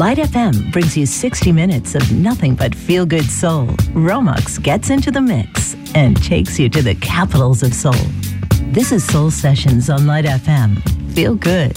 Light 0.00 0.16
FM 0.16 0.72
brings 0.72 0.96
you 0.96 1.04
60 1.04 1.52
minutes 1.52 1.94
of 1.94 2.10
nothing 2.10 2.54
but 2.54 2.74
feel 2.74 3.04
good 3.04 3.26
soul. 3.26 3.66
Romex 3.92 4.58
gets 4.62 4.88
into 4.88 5.10
the 5.10 5.20
mix 5.20 5.76
and 5.94 6.16
takes 6.16 6.58
you 6.58 6.70
to 6.70 6.80
the 6.80 6.94
capitals 6.94 7.62
of 7.62 7.74
soul. 7.74 8.06
This 8.72 8.92
is 8.92 9.04
Soul 9.04 9.30
Sessions 9.30 9.90
on 9.90 10.06
Light 10.06 10.24
FM. 10.24 10.80
Feel 11.12 11.34
good. 11.34 11.76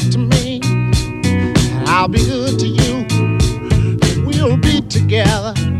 good 0.00 0.12
to 0.12 0.18
me, 0.18 0.60
and 0.62 1.88
I'll 1.88 2.08
be 2.08 2.18
good 2.18 2.58
to 2.58 2.66
you. 2.66 3.06
We'll 4.26 4.58
be 4.58 4.82
together. 4.82 5.75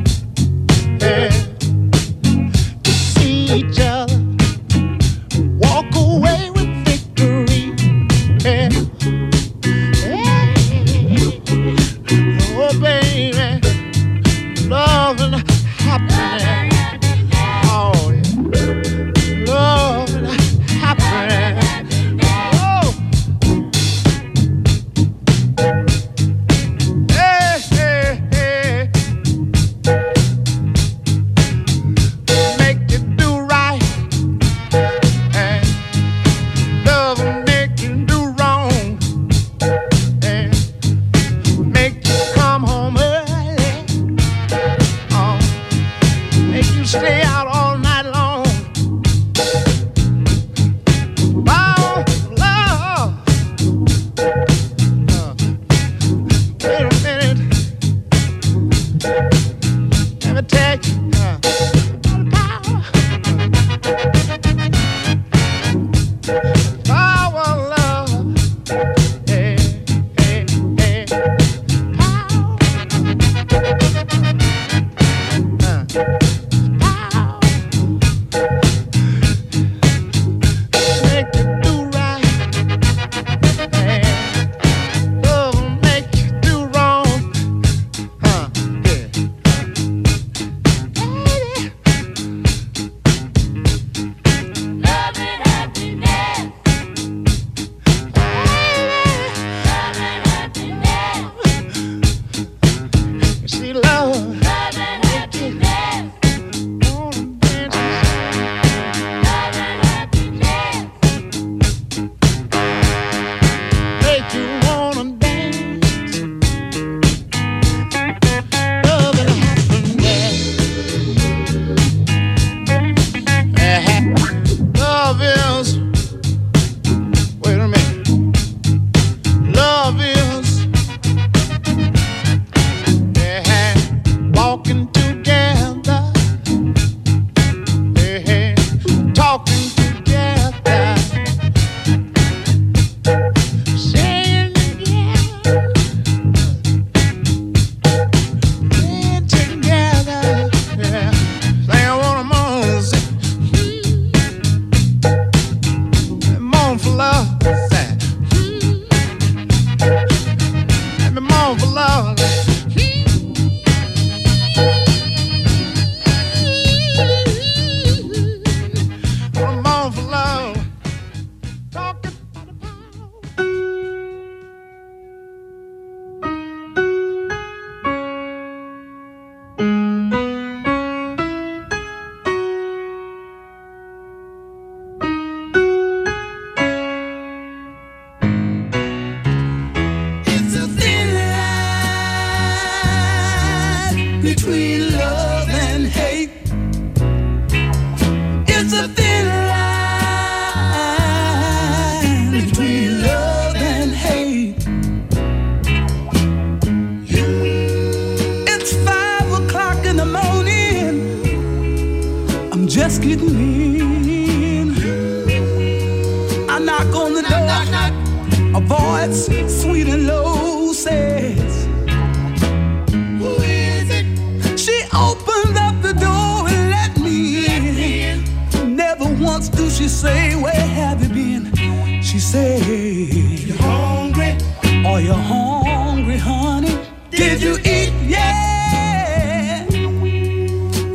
she 229.87 229.91
say, 229.91 230.35
Where 230.35 230.67
have 230.81 231.01
you 231.01 231.09
been? 231.09 232.03
She 232.03 232.19
say, 232.19 232.59
You 232.59 233.55
hungry? 233.55 234.37
Are 234.85 235.01
you 235.01 235.13
hungry, 235.13 236.17
honey? 236.19 236.77
Did, 237.11 237.19
Did 237.19 237.43
you 237.43 237.55
eat 237.59 237.93
yet? 238.03 239.71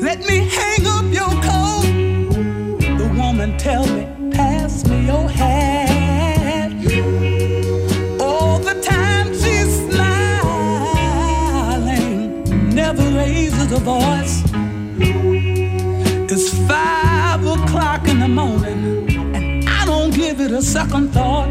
Let 0.07 0.19
me 0.27 0.39
hang 0.57 0.85
up 0.95 1.05
your 1.19 1.33
coat. 1.47 1.87
The 2.99 3.07
woman 3.17 3.57
tell 3.57 3.87
me, 3.87 4.03
Pass 4.31 4.85
me 4.85 5.05
your 5.05 5.29
hat. 5.29 5.91
voice 13.83 14.30
second 20.71 21.09
thought. 21.09 21.49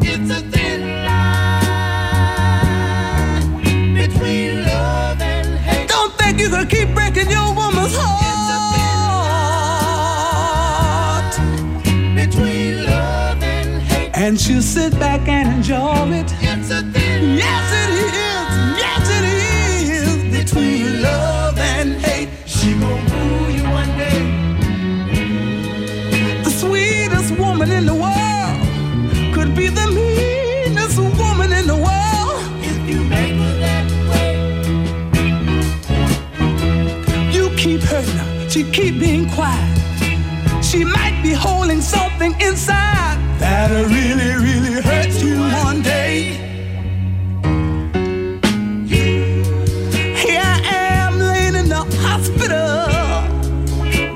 It's 0.00 0.30
a 0.30 0.40
thin 0.52 1.04
line 1.04 1.84
between 3.94 4.62
love 4.64 5.20
and 5.20 5.58
hate. 5.58 5.88
Don't 5.90 6.14
think 6.14 6.40
you 6.40 6.48
can 6.48 6.66
keep 6.68 6.94
breaking 6.94 7.30
your 7.30 7.54
woman's 7.54 7.94
heart. 7.94 8.28
and 14.14 14.40
she'll 14.40 14.60
sit 14.60 14.92
back 14.98 15.28
and 15.28 15.56
enjoy 15.56 16.10
it. 16.20 16.32
It's 16.40 16.70
a 16.70 16.82
thin 16.92 17.36
Yes, 17.36 17.72
it 17.72 17.90
is. 17.92 17.97
to 38.50 38.64
keep 38.70 38.98
being 38.98 39.28
quiet. 39.28 39.78
She 40.64 40.82
might 40.82 41.20
be 41.22 41.32
holding 41.32 41.82
something 41.82 42.32
inside 42.40 43.18
that'll 43.38 43.84
really, 43.84 44.32
really 44.42 44.80
hurt 44.80 45.12
you 45.22 45.38
one 45.64 45.82
day. 45.82 46.32
Here 50.16 50.40
I 50.40 50.60
am 51.04 51.18
laying 51.18 51.56
in 51.56 51.68
the 51.68 51.84
hospital, 52.00 52.88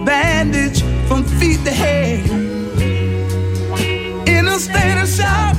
bandaged 0.07 0.83
from 1.07 1.25
feet 1.25 1.63
to 1.67 1.71
head, 1.71 2.27
in 4.27 4.49
a 4.49 4.59
state 4.59 4.99
of 5.03 5.09
shock, 5.09 5.57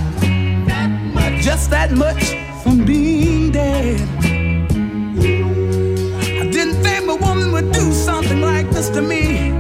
just 1.42 1.70
that 1.70 1.92
much. 1.92 2.43
sense 8.84 8.96
to 8.96 9.02
me. 9.02 9.52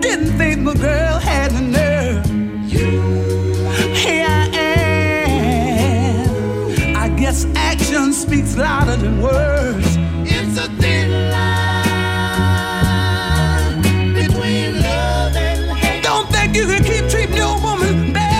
Didn't 0.00 0.36
think 0.38 0.64
the 0.64 0.74
girl 0.74 1.18
had 1.18 1.50
the 1.52 1.60
nerve. 1.60 2.24
Here 3.96 4.26
I 4.28 4.48
am. 5.38 6.26
I 6.96 7.08
guess 7.08 7.46
action 7.54 8.12
speaks 8.12 8.56
louder 8.56 8.96
than 8.96 9.20
words. 9.22 9.96
It's 10.28 10.58
a 10.58 10.68
thin 10.80 11.30
line 11.30 11.82
between 14.14 14.82
love 14.82 15.36
and 15.36 15.78
hate. 15.78 16.02
Don't 16.02 16.28
think 16.30 16.56
you 16.56 16.66
can 16.66 16.82
keep 16.84 17.08
treating 17.10 17.36
your 17.36 17.58
woman 17.62 18.12
bad. 18.12 18.34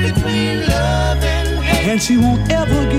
It's 0.00 0.12
a 0.12 0.14
thin 0.14 0.14
line 0.14 0.14
between 0.14 0.56
love 0.68 1.22
and 1.22 1.48
hate. 1.64 1.88
And 1.90 2.00
she 2.02 2.16
won't 2.16 2.50
ever 2.50 2.93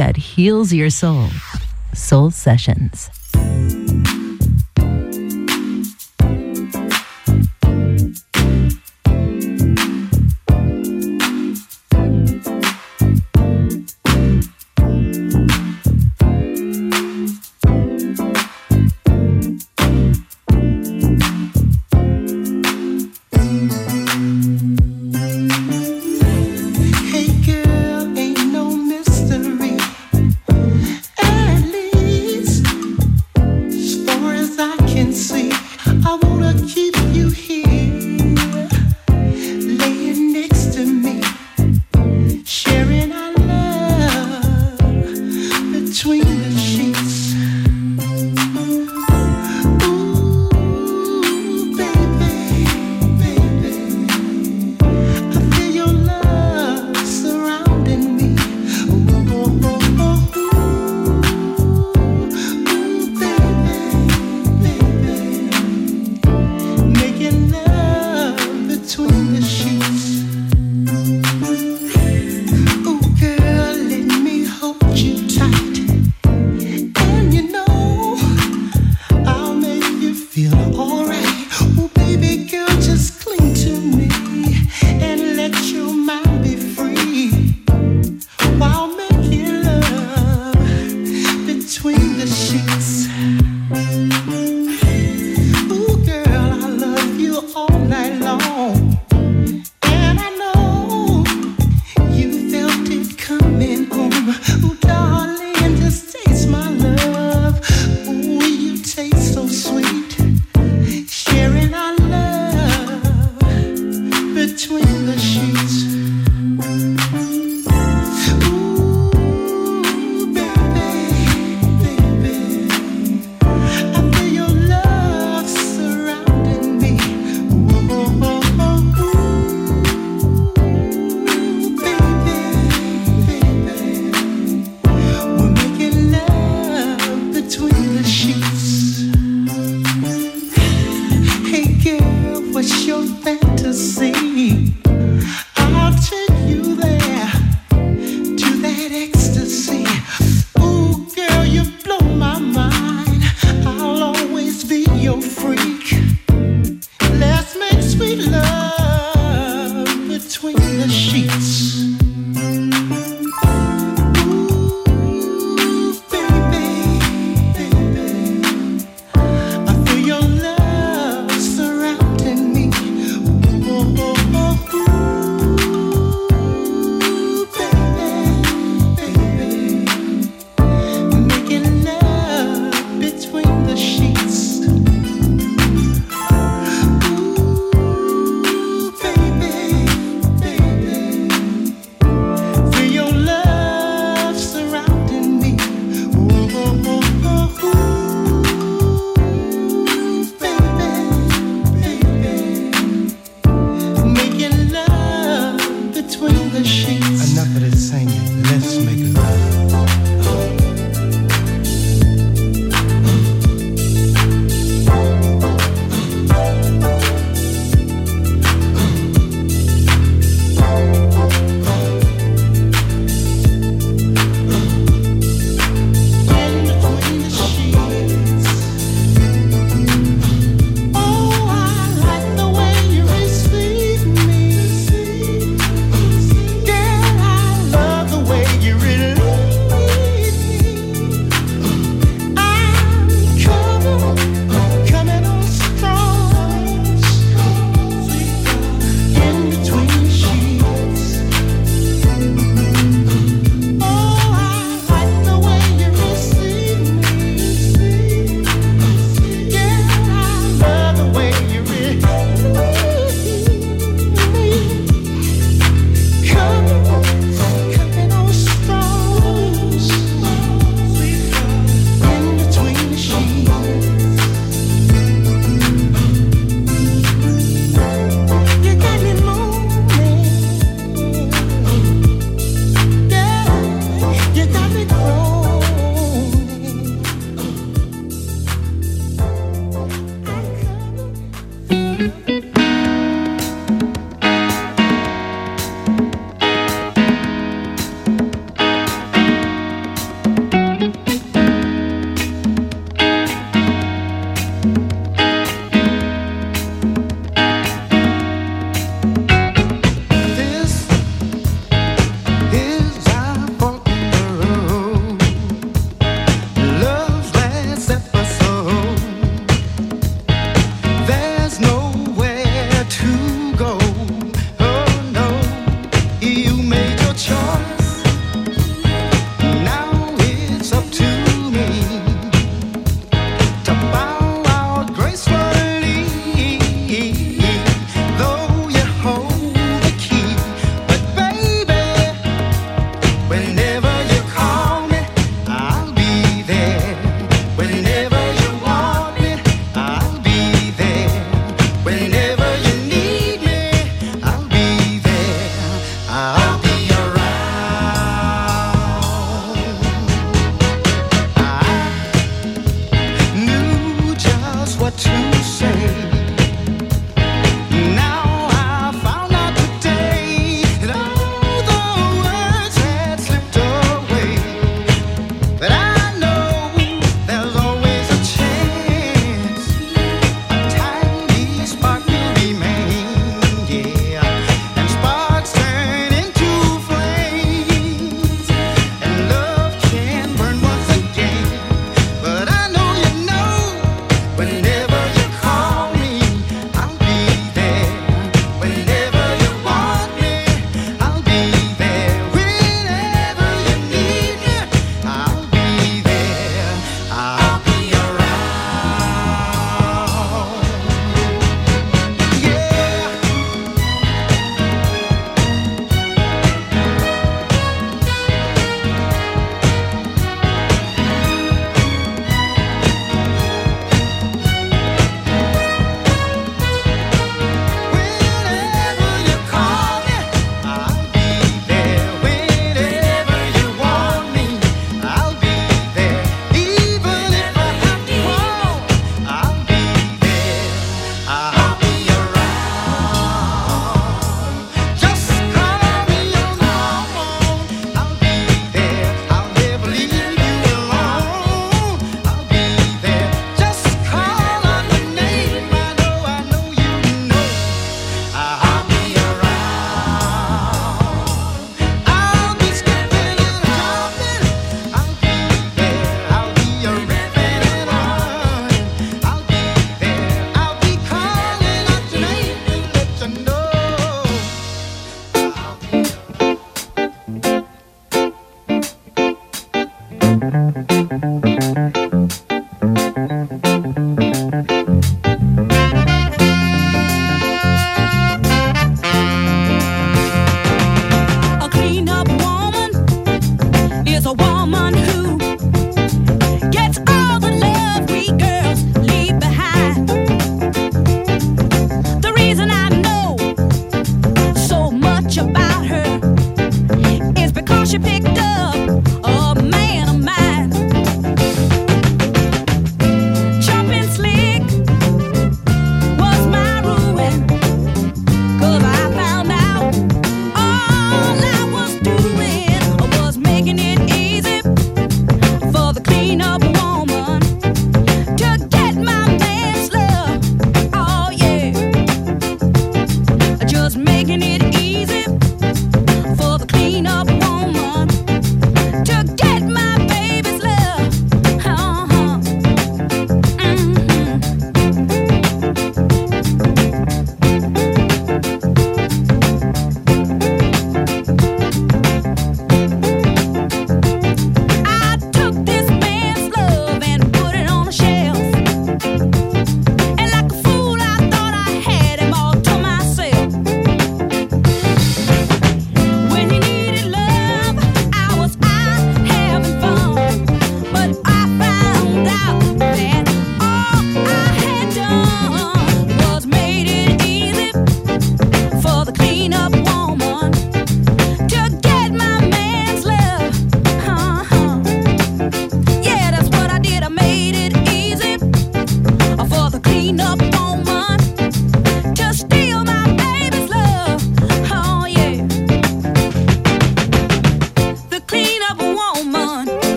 that 0.00 0.16
heals 0.16 0.72
your 0.72 0.88
soul. 0.88 1.28
Soul 1.92 2.30
Sessions. 2.30 3.19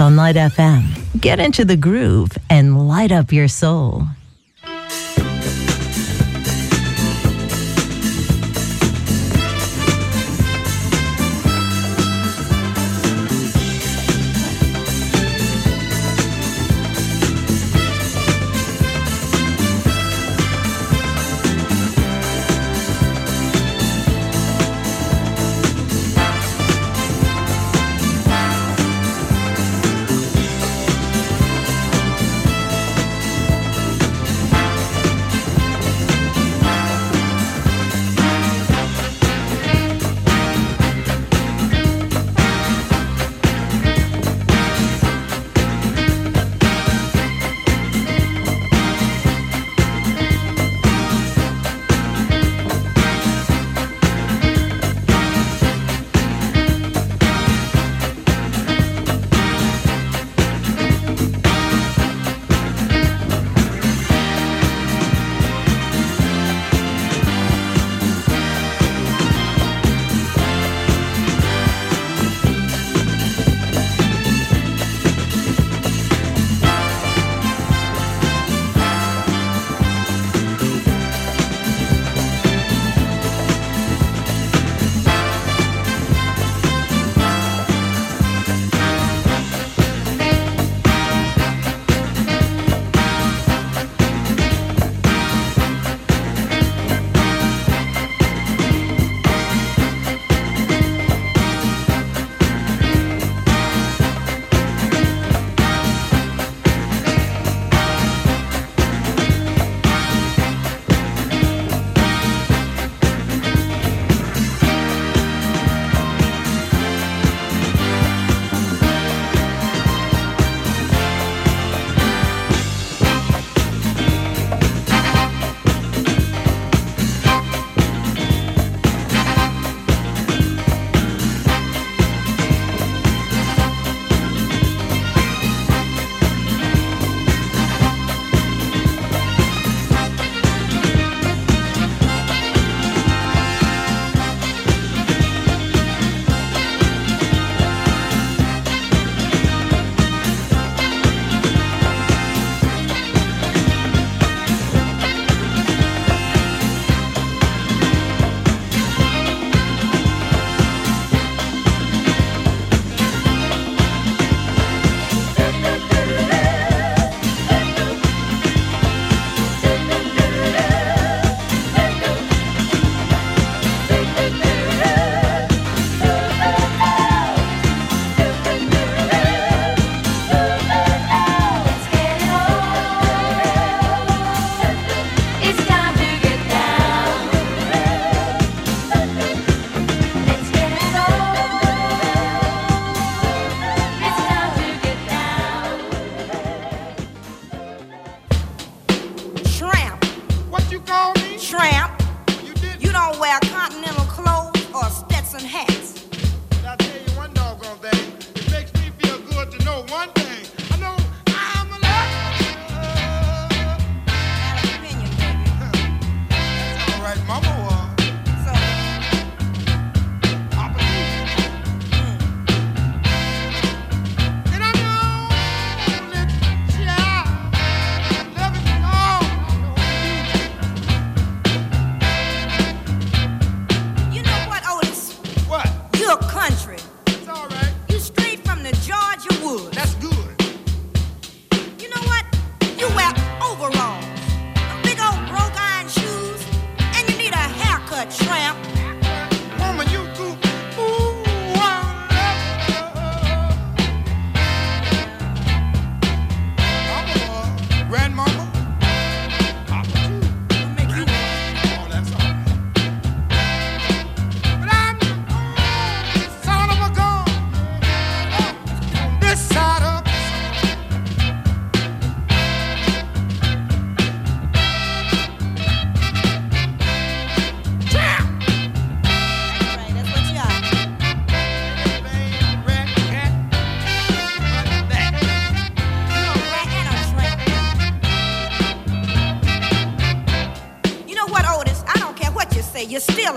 On 0.00 0.16
Light 0.16 0.36
FM. 0.36 0.82
Get 1.20 1.38
into 1.38 1.64
the 1.64 1.76
groove 1.76 2.32
and 2.50 2.88
light 2.88 3.12
up 3.12 3.32
your 3.32 3.48
soul. 3.48 3.93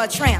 A 0.07 0.09
tramp. 0.09 0.36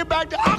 get 0.00 0.08
back 0.08 0.30
to 0.30 0.49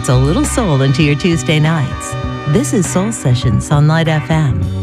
puts 0.00 0.08
a 0.08 0.16
little 0.16 0.46
soul 0.46 0.80
into 0.80 1.02
your 1.02 1.14
Tuesday 1.14 1.60
nights. 1.60 2.12
This 2.54 2.72
is 2.72 2.90
Soul 2.90 3.12
Sessions 3.12 3.70
on 3.70 3.86
Light 3.86 4.06
FM. 4.06 4.79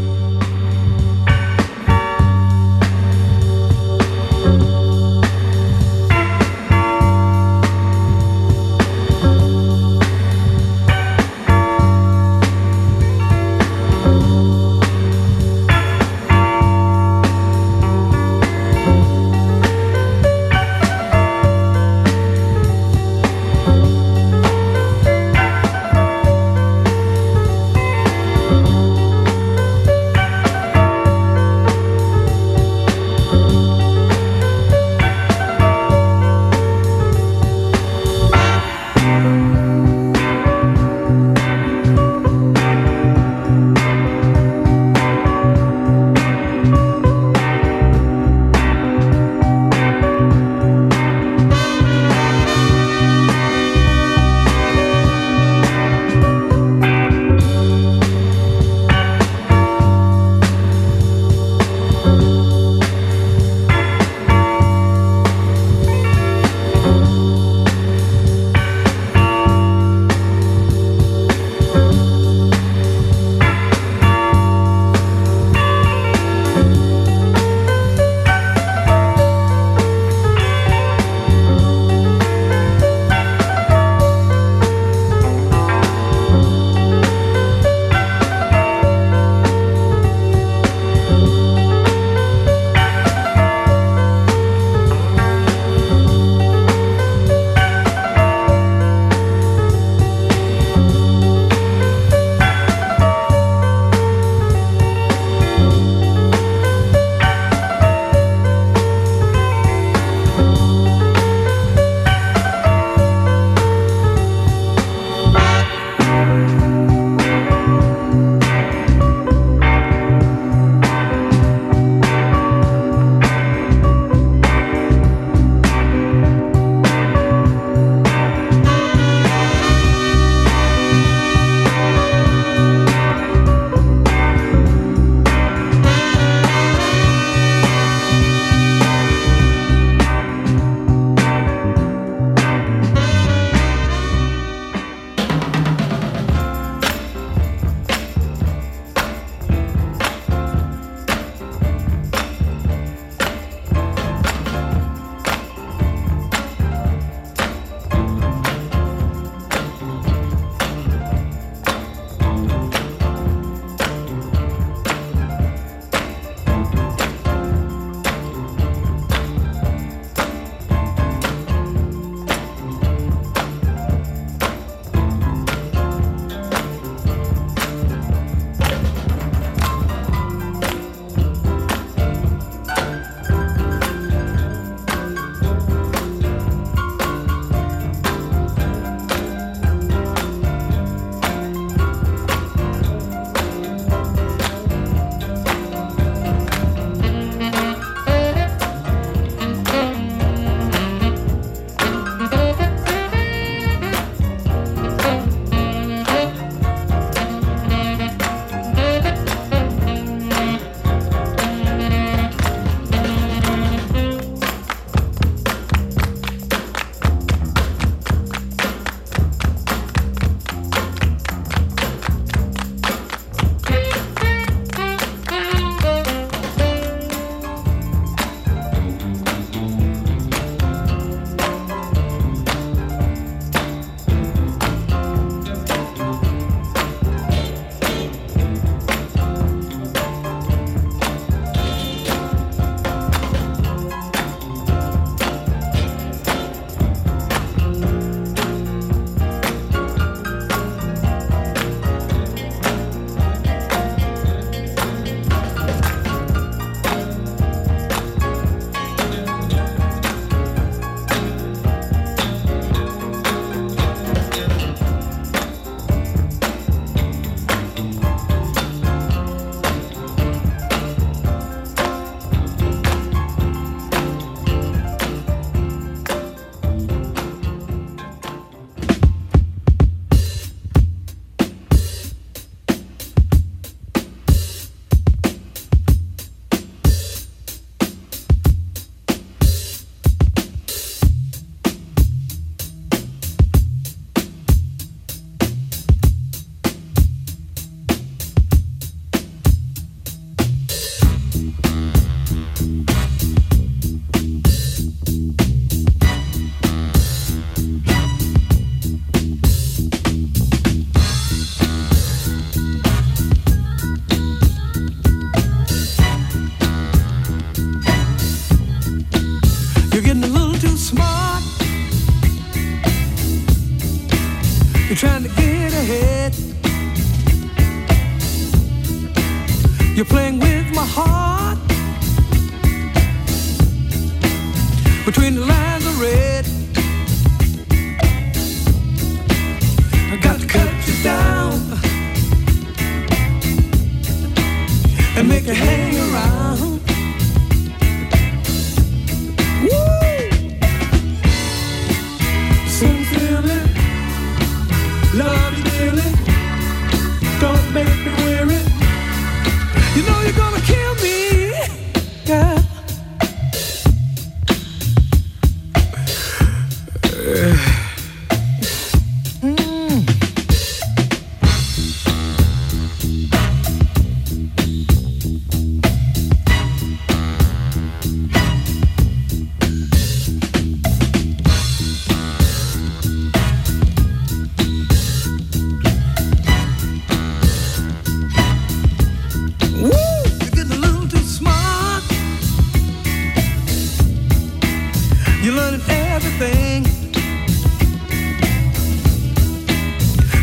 Everything. 395.98 396.84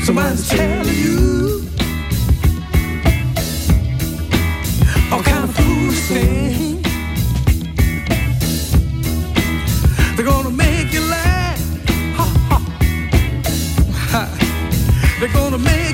Somebody's 0.03 0.47
telling 0.49 0.95
you 0.95 1.63
all 5.11 5.23
kind 5.23 5.43
of 5.45 5.55
foolish 5.55 6.01
things. 6.07 6.83
They're 10.15 10.25
gonna 10.25 10.51
make 10.51 10.93
you 10.93 11.01
laugh. 11.01 11.59
Ha, 12.17 12.25
ha. 14.11 14.23
They're 15.19 15.33
gonna 15.33 15.57
make 15.57 15.84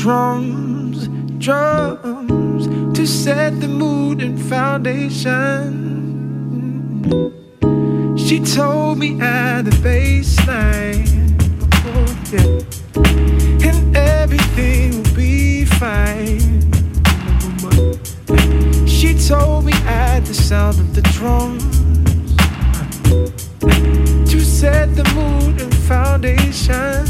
drums, 0.00 1.08
drums, 1.36 2.66
to 2.96 3.06
set 3.06 3.60
the 3.60 3.68
mood 3.68 4.22
and 4.22 4.40
foundation. 4.40 5.36
She 8.16 8.40
told 8.40 8.96
me 8.96 9.20
at 9.20 9.66
the 9.66 9.72
baseline, 9.82 11.36
oh, 11.84 12.16
yeah, 12.32 13.68
and 13.68 13.94
everything 13.94 15.02
will 15.02 15.14
be 15.14 15.66
fine. 15.66 16.72
She 18.86 19.12
told 19.28 19.66
me 19.66 19.74
at 19.84 20.20
the 20.20 20.32
sound 20.32 20.78
of 20.80 20.94
the 20.94 21.02
drums 21.12 21.62
to 24.30 24.40
set 24.40 24.96
the 24.96 25.04
mood 25.14 25.60
and 25.60 25.74
foundation. 25.74 27.04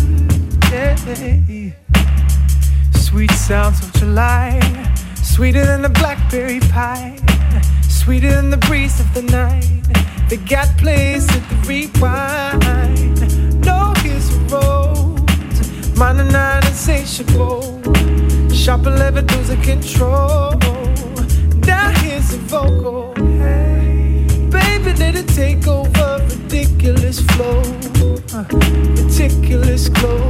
Yeah. 0.72 1.49
Sweet 3.11 3.32
sounds 3.32 3.84
of 3.84 3.92
July, 3.94 4.61
sweeter 5.16 5.66
than 5.66 5.82
the 5.82 5.88
blackberry 5.88 6.61
pie, 6.61 7.18
sweeter 7.88 8.30
than 8.30 8.50
the 8.50 8.56
breeze 8.56 9.00
of 9.00 9.12
the 9.14 9.22
night. 9.22 9.66
They 10.28 10.36
got 10.36 10.68
place 10.78 11.28
at 11.28 11.42
the 11.50 11.56
rewind. 11.66 13.64
No, 13.66 13.92
here's 13.96 14.32
a 14.32 14.38
rose, 14.42 15.98
mine 15.98 16.20
and 16.20 16.32
nine 16.32 16.64
insatiable. 16.64 17.82
Sharp 18.54 18.86
11 18.86 19.26
losing 19.26 19.61
control. 19.61 20.52
Now 21.66 21.90
here's 22.02 22.32
a 22.32 22.38
vocal. 22.46 23.12
Hey, 23.16 24.24
baby, 24.50 24.92
let 25.00 25.16
it 25.16 25.26
take 25.26 25.66
over. 25.66 26.24
Ridiculous 26.28 27.18
flow, 27.32 27.61
uh, 28.34 28.44
meticulous 28.94 29.88
glow, 29.88 30.28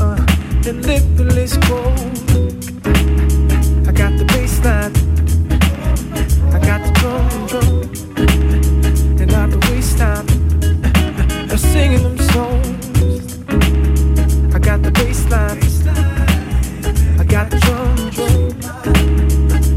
uh, 0.00 0.16
and 0.66 0.84
limitless 0.84 1.56
grow. 1.56 1.94
I 3.88 3.92
got 3.92 4.12
the 4.18 4.24
I 6.52 6.58
got 6.58 6.80
the 6.84 6.92
drum 7.00 7.46
drum, 7.46 7.90
and 9.20 9.32
out 9.32 9.50
the 9.50 9.58
waistline, 9.70 10.26
I'm 11.50 11.58
singing 11.58 12.02
them 12.02 12.18
songs. 12.18 13.38
I 14.54 14.58
got 14.58 14.82
the 14.82 14.90
bass 14.90 15.28
line. 15.30 15.58
I 17.18 17.24
got 17.24 17.50
the 17.50 17.58
drum, 17.58 17.96
drum, 18.10 18.50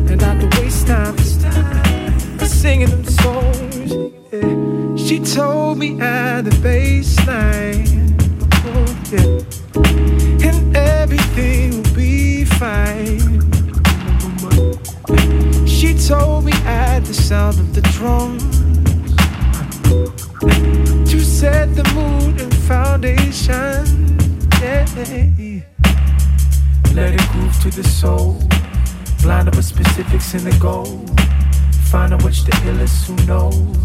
and 0.09 0.21
the 0.39 0.47
waistline, 0.57 1.15
I'm 2.39 2.47
singing 2.47 2.89
them 2.89 3.05
songs. 3.05 3.91
She 4.99 5.19
told 5.19 5.77
me 5.77 5.99
at 6.01 6.41
the 6.41 6.51
baseline, 6.61 7.92
at 16.65 17.05
the 17.05 17.13
sound 17.13 17.59
of 17.59 17.73
the 17.73 17.81
drums 17.81 18.43
to 21.09 21.19
set 21.19 21.75
the 21.75 21.83
mood 21.93 22.41
and 22.41 22.53
foundation. 22.55 24.17
Yeah. 24.61 24.85
Let 26.93 27.13
it 27.13 27.27
groove 27.31 27.59
to 27.61 27.69
the 27.69 27.83
soul. 27.83 28.39
Blind 29.21 29.47
up 29.47 29.55
with 29.55 29.65
specifics 29.65 30.33
in 30.33 30.43
the 30.43 30.55
goal. 30.59 31.05
Find 31.89 32.13
out 32.13 32.23
which 32.23 32.43
the 32.43 32.51
illest, 32.69 33.05
who 33.07 33.15
knows. 33.25 33.77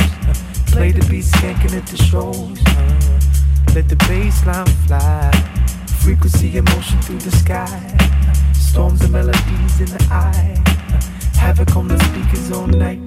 Play 0.72 0.92
the 0.92 1.04
beat, 1.08 1.24
skanking 1.24 1.76
at 1.76 1.86
the 1.86 1.96
shows. 1.96 2.58
Let 3.74 3.88
the 3.88 3.96
bass 4.06 4.44
line 4.46 4.66
fly. 4.86 5.30
Frequency, 6.02 6.56
emotion 6.56 7.00
through 7.02 7.18
the 7.18 7.30
sky. 7.30 7.80
Storms 8.52 9.00
and 9.02 9.12
melodies 9.12 9.80
in 9.80 9.86
the 9.86 10.08
eye. 10.10 10.54
Havoc 11.38 11.76
on 11.76 11.88
the 11.88 11.98
speakers 12.06 12.50
all 12.52 12.66
night. 12.66 13.00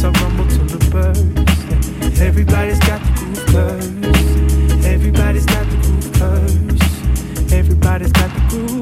So 0.00 0.10
rumble 0.22 0.46
to 0.46 0.58
the 0.74 0.78
birds. 0.90 2.20
Everybody's 2.20 2.78
got 2.80 3.00
the 3.00 3.44
groove. 3.50 4.84
Everybody's 4.84 5.46
got 5.46 5.66
the 5.70 5.76
groove. 6.16 7.52
Everybody's 7.52 8.12
got 8.12 8.30
the 8.34 8.40
groove. 8.48 8.76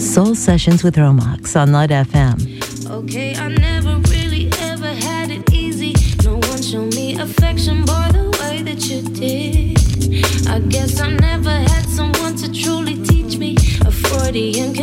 Soul 0.00 0.34
Sessions 0.34 0.84
with 0.84 0.96
Romax 0.96 1.56
on 1.60 1.72
Light 1.72 1.90
FM. 1.90 2.36
Okay, 2.90 3.34
I 3.36 3.48
never 3.48 3.81
I 10.52 10.58
guess 10.58 11.00
I 11.00 11.08
never 11.08 11.48
had 11.48 11.86
someone 11.88 12.36
to 12.36 12.52
truly 12.52 13.02
teach 13.04 13.38
me. 13.38 13.56
A 13.86 13.90
40 13.90 14.60
and 14.60 14.76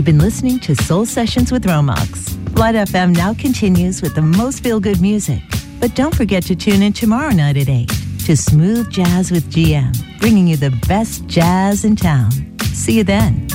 You've 0.00 0.06
been 0.06 0.16
listening 0.16 0.58
to 0.60 0.74
Soul 0.74 1.04
Sessions 1.04 1.52
with 1.52 1.64
Romox. 1.64 2.56
Light 2.56 2.74
FM 2.74 3.14
now 3.14 3.34
continues 3.34 4.00
with 4.00 4.14
the 4.14 4.22
most 4.22 4.62
feel 4.62 4.80
good 4.80 4.98
music. 4.98 5.42
But 5.78 5.94
don't 5.94 6.14
forget 6.14 6.42
to 6.44 6.56
tune 6.56 6.80
in 6.80 6.94
tomorrow 6.94 7.32
night 7.32 7.58
at 7.58 7.68
8 7.68 7.86
to 8.24 8.34
Smooth 8.34 8.88
Jazz 8.88 9.30
with 9.30 9.52
GM, 9.52 10.18
bringing 10.18 10.46
you 10.46 10.56
the 10.56 10.70
best 10.88 11.26
jazz 11.26 11.84
in 11.84 11.96
town. 11.96 12.30
See 12.72 12.96
you 12.96 13.04
then. 13.04 13.49